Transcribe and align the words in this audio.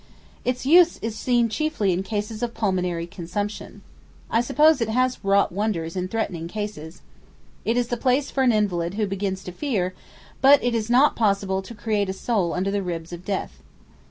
Its 0.43 0.65
use 0.65 0.97
is 1.03 1.15
seen 1.15 1.47
chiefly 1.47 1.93
in 1.93 2.01
cases 2.01 2.41
of 2.41 2.55
pulmonary 2.55 3.05
consumption. 3.05 3.83
I 4.31 4.41
suppose 4.41 4.81
it 4.81 4.89
has 4.89 5.23
wrought 5.23 5.51
wonders 5.51 5.95
in 5.95 6.07
threatening 6.07 6.47
cases. 6.47 7.03
It 7.65 7.77
is 7.77 7.89
the 7.89 7.97
place 7.97 8.31
for 8.31 8.41
an 8.41 8.51
invalid 8.51 8.95
who 8.95 9.05
begins 9.05 9.43
to 9.43 9.51
fear, 9.51 9.93
but 10.41 10.63
it 10.63 10.73
is 10.73 10.89
not 10.89 11.15
possible 11.15 11.61
to 11.61 11.75
"create 11.75 12.09
a 12.09 12.13
soul 12.13 12.51
under 12.55 12.71
the 12.71 12.81
ribs 12.81 13.13
of 13.13 13.23
death." 13.23 13.61